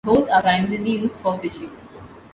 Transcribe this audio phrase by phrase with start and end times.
[0.03, 1.69] Both are primarily used for fishing.